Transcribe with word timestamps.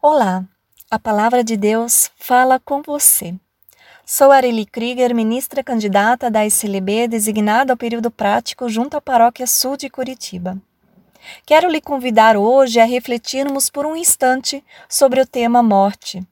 Olá, 0.00 0.44
a 0.88 0.96
palavra 0.96 1.42
de 1.42 1.56
Deus 1.56 2.08
fala 2.16 2.60
com 2.60 2.80
você. 2.82 3.34
Sou 4.06 4.30
Areli 4.30 4.64
Krieger, 4.64 5.12
ministra 5.12 5.64
candidata 5.64 6.30
da 6.30 6.46
SLB 6.46 7.08
designada 7.08 7.72
ao 7.72 7.76
período 7.76 8.08
prático 8.08 8.68
junto 8.68 8.96
à 8.96 9.00
Paróquia 9.00 9.44
Sul 9.44 9.76
de 9.76 9.90
Curitiba. 9.90 10.56
Quero 11.44 11.68
lhe 11.68 11.80
convidar 11.80 12.36
hoje 12.36 12.78
a 12.78 12.84
refletirmos 12.84 13.68
por 13.68 13.84
um 13.84 13.96
instante 13.96 14.64
sobre 14.88 15.20
o 15.20 15.26
tema 15.26 15.64
morte. 15.64 16.24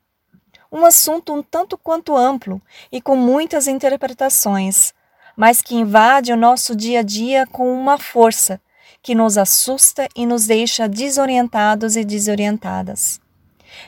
Um 0.70 0.84
assunto 0.86 1.34
um 1.34 1.42
tanto 1.42 1.76
quanto 1.76 2.16
amplo 2.16 2.62
e 2.92 3.02
com 3.02 3.16
muitas 3.16 3.66
interpretações, 3.66 4.94
mas 5.36 5.60
que 5.60 5.74
invade 5.74 6.32
o 6.32 6.36
nosso 6.36 6.76
dia 6.76 7.00
a 7.00 7.02
dia 7.02 7.44
com 7.48 7.74
uma 7.74 7.98
força 7.98 8.60
que 9.02 9.12
nos 9.12 9.36
assusta 9.36 10.08
e 10.14 10.24
nos 10.24 10.46
deixa 10.46 10.88
desorientados 10.88 11.96
e 11.96 12.04
desorientadas. 12.04 13.25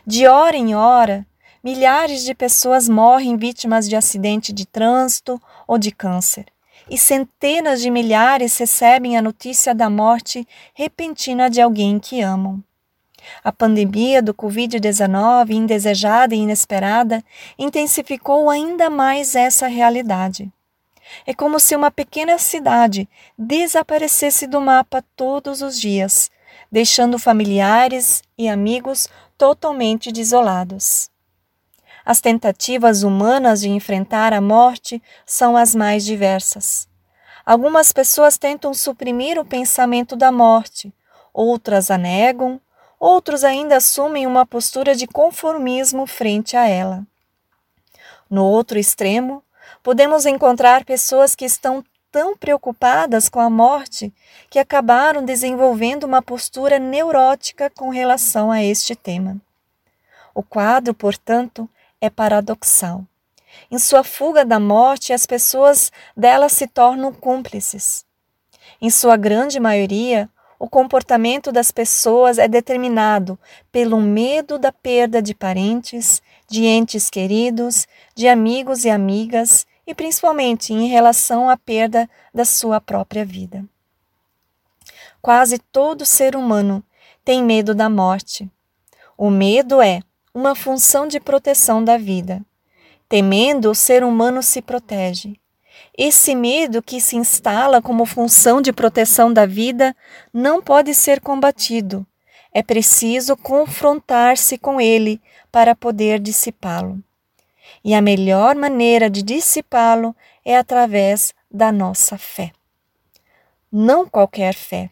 De 0.07 0.27
hora 0.27 0.57
em 0.57 0.75
hora, 0.75 1.27
milhares 1.63 2.25
de 2.25 2.35
pessoas 2.35 2.89
morrem 2.89 3.37
vítimas 3.37 3.89
de 3.89 3.97
acidente 3.97 4.53
de 4.53 4.67
trânsito 4.67 5.41
ou 5.67 5.79
de 5.79 5.91
câncer, 5.91 6.47
e 6.89 6.97
centenas 6.97 7.81
de 7.81 7.91
milhares 7.91 8.57
recebem 8.57 9.17
a 9.17 9.23
notícia 9.23 9.75
da 9.75 9.91
morte 9.91 10.47
repentina 10.75 11.51
de 11.51 11.61
alguém 11.61 11.99
que 11.99 12.21
amam. 12.21 12.63
A 13.43 13.53
pandemia 13.53 14.23
do 14.23 14.33
Covid-19, 14.33 15.51
indesejada 15.51 16.35
e 16.35 16.39
inesperada, 16.39 17.23
intensificou 17.59 18.49
ainda 18.49 18.89
mais 18.89 19.35
essa 19.35 19.67
realidade. 19.67 20.51
É 21.27 21.35
como 21.35 21.59
se 21.59 21.75
uma 21.75 21.91
pequena 21.91 22.39
cidade 22.39 23.09
desaparecesse 23.37 24.47
do 24.47 24.61
mapa 24.61 25.03
todos 25.17 25.63
os 25.63 25.81
dias, 25.81 26.31
deixando 26.71 27.19
familiares 27.19 28.23
e 28.37 28.49
amigos 28.49 29.09
totalmente 29.37 30.13
desolados. 30.13 31.11
As 32.05 32.21
tentativas 32.21 33.03
humanas 33.03 33.61
de 33.61 33.69
enfrentar 33.69 34.33
a 34.33 34.41
morte 34.41 35.03
são 35.27 35.57
as 35.57 35.75
mais 35.75 36.05
diversas. 36.05 36.89
Algumas 37.45 37.93
pessoas 37.93 38.39
tentam 38.39 38.73
suprimir 38.75 39.39
o 39.39 39.45
pensamento 39.45 40.17
da 40.17 40.33
morte, 40.33 40.93
outras 41.33 41.91
a 41.91 41.99
negam, 41.99 42.61
outros 42.99 43.45
ainda 43.45 43.77
assumem 43.77 44.27
uma 44.27 44.45
postura 44.45 44.95
de 44.95 45.07
conformismo 45.07 46.07
frente 46.07 46.57
a 46.57 46.67
ela. 46.67 47.07
No 48.29 48.45
outro 48.45 48.79
extremo, 48.79 49.43
podemos 49.83 50.27
encontrar 50.27 50.85
pessoas 50.85 51.35
que 51.35 51.45
estão 51.45 51.85
tão 52.11 52.37
preocupadas 52.37 53.29
com 53.29 53.41
a 53.41 53.51
morte 53.51 54.13
que 54.51 54.59
acabaram 54.59 55.25
desenvolvendo 55.25 56.05
uma 56.05 56.23
postura 56.23 56.79
neurótica 56.79 57.71
com 57.71 57.91
relação 57.91 58.51
a 58.51 58.63
este 58.63 58.95
tema. 58.95 59.37
O 60.35 60.43
quadro, 60.43 60.95
portanto, 60.95 61.69
é 62.01 62.09
paradoxal. 62.09 63.05
Em 63.71 63.79
sua 63.79 64.05
fuga 64.05 64.45
da 64.45 64.61
morte, 64.61 65.13
as 65.13 65.27
pessoas 65.27 65.91
dela 66.17 66.49
se 66.49 66.67
tornam 66.67 67.13
cúmplices. 67.13 68.05
Em 68.81 68.91
sua 68.91 69.17
grande 69.17 69.59
maioria, 69.59 70.29
o 70.59 70.69
comportamento 70.69 71.53
das 71.53 71.71
pessoas 71.71 72.39
é 72.39 72.49
determinado 72.49 73.39
pelo 73.71 74.01
medo 74.01 74.59
da 74.59 74.73
perda 74.73 75.23
de 75.23 75.35
parentes, 75.35 76.23
de 76.49 76.65
entes 76.65 77.09
queridos, 77.09 77.87
de 78.15 78.29
amigos 78.29 78.85
e 78.85 78.91
amigas 78.91 79.67
e 79.89 79.95
principalmente 79.95 80.75
em 80.75 80.87
relação 80.87 81.49
à 81.49 81.57
perda 81.57 82.09
da 82.33 82.45
sua 82.45 82.79
própria 82.79 83.25
vida. 83.25 83.65
Quase 85.23 85.59
todo 85.59 86.05
ser 86.05 86.37
humano 86.37 86.85
tem 87.25 87.43
medo 87.43 87.75
da 87.75 87.89
morte. 87.89 88.47
O 89.17 89.31
medo 89.31 89.81
é 89.81 90.03
uma 90.35 90.55
função 90.55 91.09
de 91.09 91.19
proteção 91.19 91.83
da 91.83 91.97
vida. 91.97 92.45
Temendo, 93.09 93.71
o 93.71 93.75
ser 93.75 94.05
humano 94.05 94.43
se 94.43 94.61
protege. 94.61 95.41
Esse 95.97 96.35
medo 96.35 96.83
que 96.83 97.01
se 97.01 97.17
instala 97.17 97.81
como 97.81 98.05
função 98.05 98.61
de 98.61 98.75
proteção 98.75 99.33
da 99.33 99.47
vida 99.47 99.97
não 100.35 100.61
pode 100.61 100.95
ser 100.95 101.19
combatido. 101.19 102.07
É 102.53 102.63
preciso 102.63 103.35
confrontar-se 103.39 104.59
com 104.59 104.79
ele 104.79 105.19
para 105.51 105.75
poder 105.75 106.21
dissipá-lo 106.21 107.03
e 107.85 107.95
a 107.95 108.01
melhor 108.01 108.55
maneira 108.55 109.09
de 109.09 109.23
dissipá-lo 109.23 110.15
é 110.45 110.57
através 110.57 111.35
da 111.51 111.73
nossa 111.73 112.19
fé. 112.19 112.53
Não 113.71 114.09
qualquer 114.09 114.55
fé, 114.55 114.91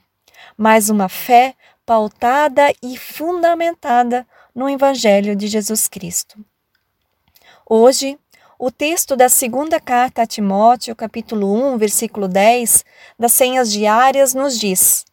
mas 0.57 0.89
uma 0.89 1.09
fé 1.09 1.55
pautada 1.85 2.73
e 2.83 2.97
fundamentada 2.97 4.27
no 4.55 4.69
Evangelho 4.69 5.37
de 5.37 5.47
Jesus 5.47 5.87
Cristo. 5.87 6.45
Hoje, 7.69 8.19
o 8.59 8.71
texto 8.71 9.15
da 9.15 9.29
segunda 9.29 9.79
carta 9.79 10.23
a 10.23 10.27
Timóteo, 10.27 10.97
capítulo 10.97 11.53
1, 11.75 11.77
versículo 11.77 12.27
10, 12.27 12.85
das 13.19 13.33
senhas 13.33 13.71
diárias, 13.71 14.33
nos 14.33 14.59
diz: 14.59 15.05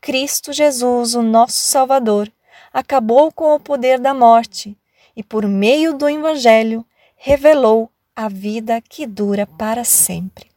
Cristo 0.00 0.52
Jesus, 0.52 1.14
o 1.14 1.22
nosso 1.22 1.56
Salvador, 1.56 2.30
acabou 2.72 3.32
com 3.32 3.54
o 3.54 3.58
poder 3.60 3.98
da 3.98 4.14
morte 4.14 4.76
e, 5.16 5.22
por 5.22 5.46
meio 5.46 5.92
do 5.94 6.08
Evangelho, 6.08 6.86
revelou 7.26 7.90
a 8.14 8.28
vida 8.28 8.82
que 8.82 9.06
dura 9.06 9.46
para 9.46 9.82
sempre. 9.82 10.50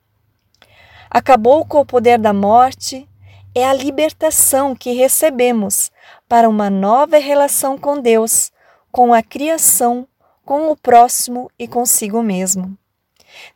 Acabou 1.09 1.63
com 1.65 1.79
o 1.79 1.85
poder 1.85 2.19
da 2.19 2.33
morte 2.33 3.07
é 3.55 3.65
a 3.65 3.71
libertação 3.71 4.75
que 4.75 4.91
recebemos 4.91 5.89
para 6.27 6.49
uma 6.49 6.69
nova 6.69 7.19
relação 7.19 7.77
com 7.77 8.01
Deus, 8.01 8.51
com 8.91 9.13
a 9.13 9.23
criação, 9.23 10.05
com 10.43 10.69
o 10.69 10.75
próximo 10.75 11.49
e 11.57 11.69
consigo 11.69 12.21
mesmo. 12.21 12.77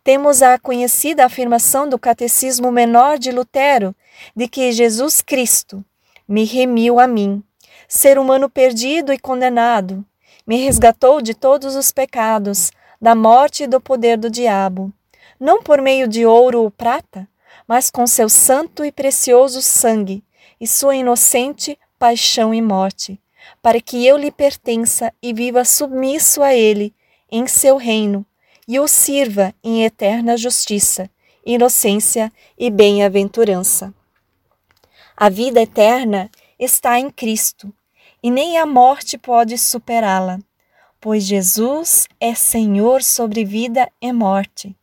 Temos 0.05 0.41
a 0.41 0.57
conhecida 0.57 1.25
afirmação 1.25 1.89
do 1.89 1.99
Catecismo 1.99 2.71
Menor 2.71 3.19
de 3.19 3.29
Lutero 3.29 3.93
de 4.33 4.47
que 4.47 4.71
Jesus 4.71 5.21
Cristo 5.21 5.83
me 6.25 6.45
remiu 6.45 6.97
a 6.97 7.07
mim, 7.07 7.43
ser 7.89 8.17
humano 8.17 8.49
perdido 8.49 9.11
e 9.11 9.19
condenado, 9.19 10.05
me 10.47 10.63
resgatou 10.63 11.21
de 11.21 11.33
todos 11.33 11.75
os 11.75 11.91
pecados, 11.91 12.71
da 13.01 13.15
morte 13.15 13.63
e 13.63 13.67
do 13.67 13.81
poder 13.81 14.15
do 14.17 14.29
diabo, 14.29 14.93
não 15.39 15.63
por 15.63 15.81
meio 15.81 16.07
de 16.07 16.23
ouro 16.23 16.61
ou 16.61 16.69
prata, 16.69 17.27
mas 17.67 17.89
com 17.89 18.05
seu 18.05 18.29
santo 18.29 18.85
e 18.85 18.91
precioso 18.91 19.61
sangue 19.61 20.23
e 20.59 20.67
sua 20.67 20.95
inocente 20.95 21.79
paixão 21.97 22.53
e 22.53 22.61
morte, 22.61 23.19
para 23.61 23.81
que 23.81 24.05
eu 24.05 24.17
lhe 24.17 24.29
pertença 24.29 25.11
e 25.21 25.33
viva 25.33 25.65
submisso 25.65 26.43
a 26.43 26.53
ele 26.53 26.93
em 27.31 27.47
seu 27.47 27.77
reino 27.77 28.23
e 28.67 28.79
o 28.79 28.87
sirva 28.87 29.53
em 29.63 29.83
eterna 29.83 30.37
justiça, 30.37 31.09
inocência 31.43 32.31
e 32.57 32.69
bem-aventurança. 32.69 33.91
A 35.17 35.27
vida 35.27 35.61
eterna 35.61 36.29
está 36.59 36.99
em 36.99 37.09
Cristo, 37.09 37.73
e 38.21 38.29
nem 38.29 38.59
a 38.59 38.65
morte 38.65 39.17
pode 39.17 39.57
superá-la 39.57 40.39
pois 41.01 41.23
Jesus 41.23 42.07
é 42.19 42.35
Senhor 42.35 43.01
sobre 43.01 43.43
vida 43.43 43.91
e 43.99 44.13
morte. 44.13 44.75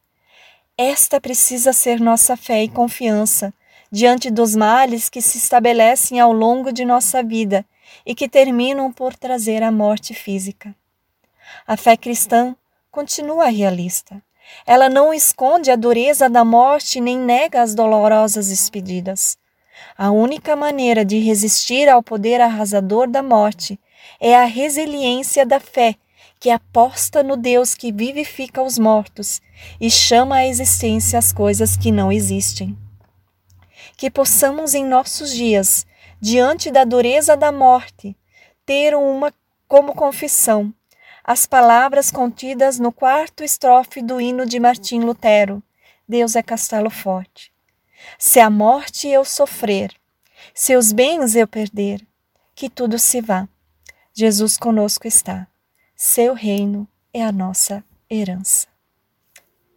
Esta 0.77 1.21
precisa 1.21 1.73
ser 1.73 2.01
nossa 2.01 2.37
fé 2.37 2.65
e 2.65 2.69
confiança 2.69 3.55
diante 3.91 4.29
dos 4.29 4.57
males 4.57 5.09
que 5.09 5.23
se 5.23 5.39
estabelecem 5.39 6.19
ao 6.19 6.33
longo 6.33 6.73
de 6.73 6.85
nossa 6.85 7.23
vida 7.23 7.65
e 8.05 8.17
que 8.17 8.29
terminam 8.29 8.93
por 8.93 9.15
trazer 9.15 9.63
a 9.63 9.71
morte 9.71 10.13
física. 10.13 10.75
A 11.65 11.77
fé 11.77 11.97
cristã 11.97 12.55
continua 12.91 13.47
realista. 13.47 14.21
Ela 14.67 14.89
não 14.89 15.15
esconde 15.15 15.71
a 15.71 15.77
dureza 15.77 16.29
da 16.29 16.45
morte 16.45 17.01
nem 17.01 17.17
nega 17.17 17.63
as 17.63 17.77
dolorosas 17.77 18.49
despedidas. 18.49 19.39
A 19.97 20.11
única 20.11 20.57
maneira 20.57 21.05
de 21.05 21.21
resistir 21.21 21.89
ao 21.89 22.03
poder 22.03 22.41
arrasador 22.41 23.09
da 23.09 23.23
morte 23.23 23.79
é 24.21 24.35
a 24.35 24.45
resiliência 24.45 25.47
da 25.47 25.61
fé 25.61 25.95
que 26.41 26.51
aposta 26.51 27.23
no 27.23 27.37
Deus 27.37 27.75
que 27.75 27.93
vivifica 27.93 28.63
os 28.63 28.79
mortos 28.79 29.41
e 29.81 29.91
chama 29.91 30.37
à 30.37 30.47
existência 30.47 31.19
as 31.19 31.33
coisas 31.33 31.77
que 31.77 31.91
não 31.91 32.13
existem. 32.13 32.77
Que 33.97 34.11
possamos 34.11 34.75
em 34.75 34.85
nossos 34.85 35.33
dias, 35.33 35.87
diante 36.21 36.71
da 36.71 36.85
dureza 36.85 37.37
da 37.37 37.51
morte, 37.51 38.17
ter 38.65 38.95
uma 38.95 39.33
como 39.67 39.95
confissão 39.95 40.73
as 41.31 41.45
palavras 41.45 42.11
contidas 42.11 42.79
no 42.79 42.91
quarto 42.91 43.45
estrofe 43.45 44.01
do 44.01 44.19
hino 44.19 44.47
de 44.47 44.59
Martim 44.59 45.01
Lutero: 45.01 45.63
Deus 46.09 46.35
é 46.35 46.43
castelo 46.43 46.89
forte. 46.89 47.53
Se 48.19 48.41
a 48.41 48.49
morte 48.49 49.07
eu 49.09 49.27
sofrer, 49.27 49.95
se 50.55 50.75
os 50.75 50.91
bens 50.91 51.37
eu 51.37 51.47
perder, 51.47 52.01
que 52.55 52.71
tudo 52.71 52.99
se 52.99 53.21
vá. 53.21 53.47
Jesus 54.15 54.57
conosco 54.57 55.07
está. 55.07 55.47
Seu 56.01 56.33
reino 56.33 56.87
é 57.13 57.25
a 57.25 57.33
nossa 57.33 57.83
herança. 58.09 58.69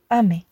Amém. 0.07 0.45